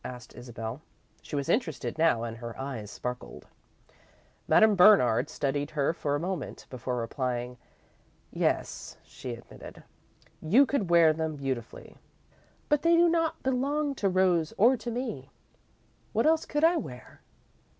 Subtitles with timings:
[0.03, 0.81] asked Isabel.
[1.21, 3.45] She was interested now and her eyes sparkled.
[4.47, 7.55] Madame Bernard studied her for a moment before replying.
[8.31, 9.83] "Yes," she admitted,
[10.41, 11.97] "you could wear them beautifully,
[12.67, 15.29] but they do not belong to Rose, or to me."
[16.13, 17.21] "What else could I wear?"